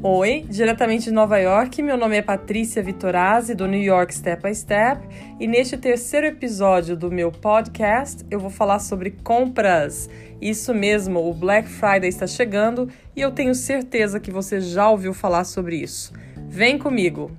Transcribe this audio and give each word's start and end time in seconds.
Oi, 0.00 0.46
diretamente 0.48 1.06
de 1.06 1.10
Nova 1.10 1.38
York, 1.38 1.82
meu 1.82 1.96
nome 1.96 2.16
é 2.16 2.22
Patrícia 2.22 2.80
Vitorazzi, 2.80 3.52
do 3.52 3.66
New 3.66 3.82
York 3.82 4.14
Step 4.14 4.44
by 4.44 4.54
Step, 4.54 5.04
e 5.40 5.46
neste 5.48 5.76
terceiro 5.76 6.24
episódio 6.24 6.96
do 6.96 7.10
meu 7.10 7.32
podcast 7.32 8.24
eu 8.30 8.38
vou 8.38 8.48
falar 8.48 8.78
sobre 8.78 9.10
compras. 9.10 10.08
Isso 10.40 10.72
mesmo, 10.72 11.28
o 11.28 11.34
Black 11.34 11.68
Friday 11.68 12.08
está 12.08 12.28
chegando 12.28 12.88
e 13.16 13.20
eu 13.20 13.32
tenho 13.32 13.52
certeza 13.56 14.20
que 14.20 14.30
você 14.30 14.60
já 14.60 14.88
ouviu 14.88 15.12
falar 15.12 15.42
sobre 15.42 15.74
isso. 15.74 16.12
Vem 16.48 16.78
comigo! 16.78 17.32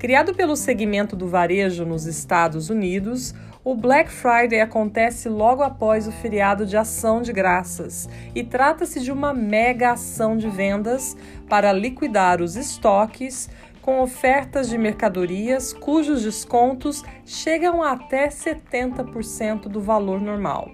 Criado 0.00 0.34
pelo 0.34 0.56
segmento 0.56 1.14
do 1.14 1.28
varejo 1.28 1.84
nos 1.84 2.06
Estados 2.06 2.70
Unidos, 2.70 3.34
o 3.62 3.74
Black 3.74 4.10
Friday 4.10 4.60
acontece 4.60 5.28
logo 5.28 5.62
após 5.62 6.08
o 6.08 6.12
feriado 6.12 6.64
de 6.64 6.76
Ação 6.76 7.20
de 7.20 7.32
Graças 7.32 8.08
e 8.34 8.42
trata-se 8.42 9.00
de 9.00 9.12
uma 9.12 9.34
mega 9.34 9.92
ação 9.92 10.36
de 10.36 10.48
vendas 10.48 11.16
para 11.48 11.72
liquidar 11.72 12.40
os 12.40 12.56
estoques 12.56 13.50
com 13.82 14.00
ofertas 14.00 14.68
de 14.68 14.78
mercadorias 14.78 15.72
cujos 15.72 16.22
descontos 16.22 17.02
chegam 17.24 17.82
a 17.82 17.92
até 17.92 18.28
70% 18.28 19.62
do 19.68 19.80
valor 19.80 20.20
normal. 20.20 20.70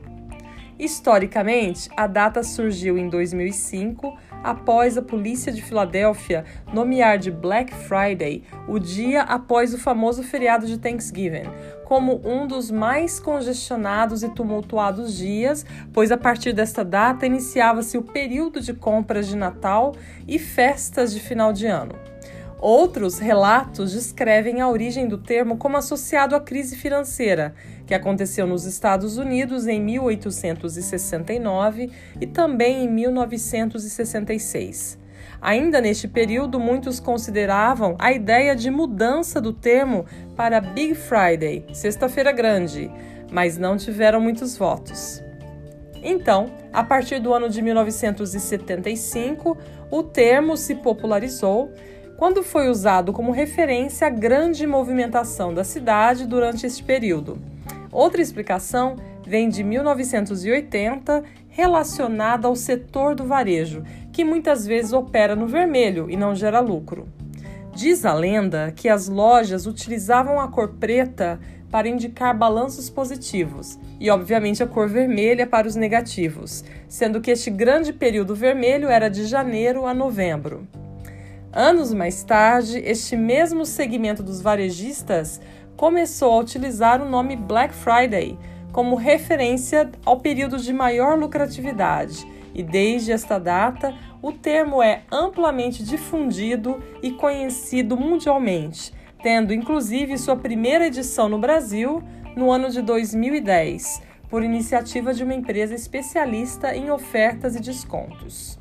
Historicamente, 0.78 1.88
a 1.96 2.06
data 2.06 2.42
surgiu 2.42 2.98
em 2.98 3.08
2005 3.08 4.16
após 4.42 4.96
a 4.96 5.02
polícia 5.02 5.52
de 5.52 5.62
Filadélfia 5.62 6.44
nomear 6.72 7.18
de 7.18 7.30
Black 7.30 7.74
Friday 7.74 8.42
o 8.68 8.78
dia 8.78 9.22
após 9.22 9.74
o 9.74 9.78
famoso 9.78 10.22
feriado 10.22 10.66
de 10.66 10.78
Thanksgiving, 10.78 11.44
como 11.84 12.20
um 12.24 12.46
dos 12.46 12.70
mais 12.70 13.20
congestionados 13.20 14.22
e 14.22 14.28
tumultuados 14.28 15.16
dias, 15.16 15.64
pois 15.92 16.10
a 16.10 16.16
partir 16.16 16.52
desta 16.52 16.84
data 16.84 17.26
iniciava-se 17.26 17.96
o 17.96 18.02
período 18.02 18.60
de 18.60 18.74
compras 18.74 19.26
de 19.26 19.36
Natal 19.36 19.94
e 20.26 20.38
festas 20.38 21.12
de 21.12 21.20
final 21.20 21.52
de 21.52 21.66
ano. 21.66 21.94
Outros 22.58 23.18
relatos 23.18 23.92
descrevem 23.92 24.62
a 24.62 24.68
origem 24.68 25.06
do 25.06 25.18
termo 25.18 25.58
como 25.58 25.76
associado 25.76 26.34
à 26.34 26.40
crise 26.40 26.74
financeira, 26.74 27.54
que 27.86 27.92
aconteceu 27.94 28.46
nos 28.46 28.64
Estados 28.64 29.18
Unidos 29.18 29.66
em 29.66 29.78
1869 29.78 31.90
e 32.18 32.26
também 32.26 32.84
em 32.84 32.88
1966. 32.88 34.98
Ainda 35.40 35.80
neste 35.82 36.08
período, 36.08 36.58
muitos 36.58 36.98
consideravam 36.98 37.94
a 37.98 38.10
ideia 38.10 38.56
de 38.56 38.70
mudança 38.70 39.38
do 39.40 39.52
termo 39.52 40.06
para 40.34 40.60
Big 40.60 40.94
Friday, 40.94 41.66
Sexta-feira 41.74 42.32
Grande, 42.32 42.90
mas 43.30 43.58
não 43.58 43.76
tiveram 43.76 44.18
muitos 44.20 44.56
votos. 44.56 45.22
Então, 46.02 46.50
a 46.72 46.82
partir 46.82 47.20
do 47.20 47.34
ano 47.34 47.50
de 47.50 47.60
1975, 47.60 49.58
o 49.90 50.02
termo 50.02 50.56
se 50.56 50.76
popularizou 50.76 51.70
quando 52.16 52.42
foi 52.42 52.68
usado 52.68 53.12
como 53.12 53.30
referência 53.30 54.06
à 54.06 54.10
grande 54.10 54.66
movimentação 54.66 55.52
da 55.52 55.62
cidade 55.62 56.26
durante 56.26 56.66
este 56.66 56.82
período. 56.82 57.38
Outra 57.92 58.22
explicação 58.22 58.96
vem 59.26 59.48
de 59.48 59.62
1980, 59.62 61.22
relacionada 61.48 62.46
ao 62.48 62.56
setor 62.56 63.14
do 63.14 63.24
varejo, 63.24 63.82
que 64.12 64.24
muitas 64.24 64.66
vezes 64.66 64.92
opera 64.92 65.36
no 65.36 65.46
vermelho 65.46 66.10
e 66.10 66.16
não 66.16 66.34
gera 66.34 66.60
lucro. 66.60 67.08
Diz 67.74 68.06
a 68.06 68.14
lenda 68.14 68.72
que 68.74 68.88
as 68.88 69.08
lojas 69.08 69.66
utilizavam 69.66 70.40
a 70.40 70.48
cor 70.48 70.74
preta 70.80 71.38
para 71.70 71.88
indicar 71.88 72.36
balanços 72.36 72.88
positivos 72.88 73.78
e, 74.00 74.08
obviamente, 74.08 74.62
a 74.62 74.66
cor 74.66 74.88
vermelha 74.88 75.46
para 75.46 75.68
os 75.68 75.76
negativos, 75.76 76.64
sendo 76.88 77.20
que 77.20 77.30
este 77.30 77.50
grande 77.50 77.92
período 77.92 78.34
vermelho 78.34 78.88
era 78.88 79.10
de 79.10 79.26
janeiro 79.26 79.86
a 79.86 79.92
novembro. 79.92 80.66
Anos 81.58 81.94
mais 81.94 82.22
tarde, 82.22 82.82
este 82.84 83.16
mesmo 83.16 83.64
segmento 83.64 84.22
dos 84.22 84.42
varejistas 84.42 85.40
começou 85.74 86.34
a 86.34 86.38
utilizar 86.38 87.00
o 87.00 87.08
nome 87.08 87.34
Black 87.34 87.72
Friday 87.74 88.38
como 88.72 88.94
referência 88.94 89.90
ao 90.04 90.20
período 90.20 90.58
de 90.58 90.70
maior 90.70 91.18
lucratividade, 91.18 92.30
e 92.54 92.62
desde 92.62 93.10
esta 93.10 93.38
data 93.38 93.94
o 94.20 94.32
termo 94.32 94.82
é 94.82 95.04
amplamente 95.10 95.82
difundido 95.82 96.78
e 97.02 97.12
conhecido 97.12 97.96
mundialmente, 97.96 98.92
tendo 99.22 99.54
inclusive 99.54 100.18
sua 100.18 100.36
primeira 100.36 100.88
edição 100.88 101.26
no 101.26 101.38
Brasil 101.38 102.02
no 102.36 102.52
ano 102.52 102.68
de 102.68 102.82
2010, 102.82 104.02
por 104.28 104.42
iniciativa 104.42 105.14
de 105.14 105.24
uma 105.24 105.32
empresa 105.32 105.74
especialista 105.74 106.76
em 106.76 106.90
ofertas 106.90 107.56
e 107.56 107.60
descontos. 107.60 108.58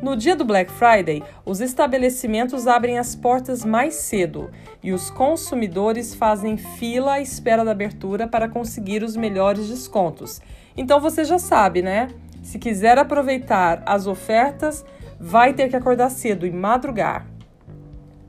No 0.00 0.14
dia 0.14 0.36
do 0.36 0.44
Black 0.44 0.70
Friday, 0.70 1.24
os 1.44 1.60
estabelecimentos 1.60 2.68
abrem 2.68 3.00
as 3.00 3.16
portas 3.16 3.64
mais 3.64 3.94
cedo 3.94 4.48
e 4.80 4.92
os 4.92 5.10
consumidores 5.10 6.14
fazem 6.14 6.56
fila 6.56 7.14
à 7.14 7.20
espera 7.20 7.64
da 7.64 7.72
abertura 7.72 8.28
para 8.28 8.48
conseguir 8.48 9.02
os 9.02 9.16
melhores 9.16 9.68
descontos. 9.68 10.40
Então 10.76 11.00
você 11.00 11.24
já 11.24 11.36
sabe, 11.36 11.82
né? 11.82 12.08
Se 12.44 12.60
quiser 12.60 12.96
aproveitar 12.96 13.82
as 13.84 14.06
ofertas, 14.06 14.84
vai 15.18 15.52
ter 15.52 15.68
que 15.68 15.74
acordar 15.74 16.10
cedo 16.10 16.46
e 16.46 16.52
madrugar. 16.52 17.26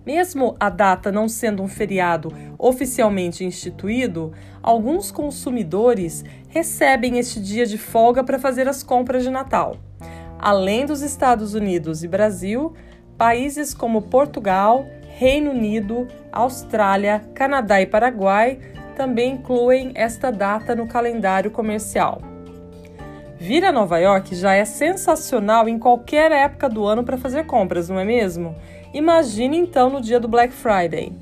Mesmo 0.03 0.56
a 0.59 0.72
data 0.72 1.12
não 1.12 1.29
sendo 1.29 1.62
um 1.62 1.68
feriado 1.68 2.34
oficialmente 2.58 3.46
instituído, 3.46 4.34
alguns 4.63 5.12
consumidores 5.12 6.25
recebem 6.47 7.19
este 7.19 7.40
dia 7.40 7.68
de 7.68 7.78
folga 7.78 8.24
para 8.24 8.40
fazer 8.40 8.68
as 8.68 8.81
compras 8.81 9.22
de 9.22 9.29
Natal. 9.29 9.78
Além 10.40 10.86
dos 10.86 11.02
Estados 11.02 11.54
Unidos 11.54 12.02
e 12.02 12.08
Brasil, 12.08 12.74
países 13.18 13.74
como 13.74 14.04
Portugal, 14.04 14.86
Reino 15.18 15.52
Unido, 15.52 16.08
Austrália, 16.32 17.22
Canadá 17.36 17.82
e 17.82 17.86
Paraguai 17.86 18.58
também 18.96 19.34
incluem 19.34 19.92
esta 19.96 20.32
data 20.32 20.74
no 20.74 20.88
calendário 20.88 21.52
comercial. 21.52 22.22
Vir 23.38 23.64
a 23.64 23.72
Nova 23.72 23.98
York 23.98 24.36
já 24.36 24.54
é 24.54 24.66
sensacional 24.66 25.68
em 25.68 25.78
qualquer 25.78 26.32
época 26.32 26.68
do 26.68 26.86
ano 26.86 27.04
para 27.04 27.18
fazer 27.18 27.46
compras, 27.46 27.88
não 27.90 28.00
é 28.00 28.06
mesmo? 28.06 28.56
Imagine 28.94 29.58
então 29.58 29.90
no 29.90 30.02
dia 30.02 30.20
do 30.20 30.28
Black 30.28 30.54
Friday. 30.54 31.14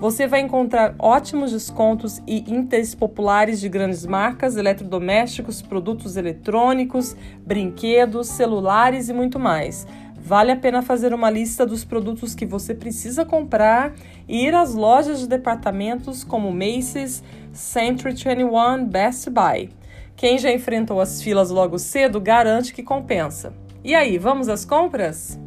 Você 0.00 0.28
vai 0.28 0.40
encontrar 0.40 0.94
ótimos 0.96 1.50
descontos 1.50 2.22
e 2.24 2.44
índices 2.48 2.94
populares 2.94 3.58
de 3.58 3.68
grandes 3.68 4.06
marcas, 4.06 4.56
eletrodomésticos, 4.56 5.60
produtos 5.60 6.16
eletrônicos, 6.16 7.16
brinquedos, 7.44 8.28
celulares 8.28 9.08
e 9.08 9.12
muito 9.12 9.40
mais. 9.40 9.88
Vale 10.14 10.52
a 10.52 10.56
pena 10.56 10.82
fazer 10.82 11.12
uma 11.12 11.28
lista 11.28 11.66
dos 11.66 11.84
produtos 11.84 12.32
que 12.32 12.46
você 12.46 12.76
precisa 12.76 13.24
comprar 13.24 13.92
e 14.28 14.46
ir 14.46 14.54
às 14.54 14.72
lojas 14.72 15.18
de 15.18 15.26
departamentos 15.26 16.22
como 16.22 16.52
Macy's, 16.52 17.20
Century 17.52 18.14
21, 18.14 18.84
Best 18.84 19.28
Buy. 19.30 19.70
Quem 20.14 20.38
já 20.38 20.52
enfrentou 20.52 21.00
as 21.00 21.20
filas 21.20 21.50
logo 21.50 21.76
cedo 21.76 22.20
garante 22.20 22.72
que 22.72 22.84
compensa. 22.84 23.52
E 23.82 23.96
aí, 23.96 24.16
vamos 24.16 24.48
às 24.48 24.64
compras? 24.64 25.40